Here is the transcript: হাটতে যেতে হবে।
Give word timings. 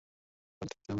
হাটতে 0.61 0.75
যেতে 0.75 0.77
হবে। 0.77 0.89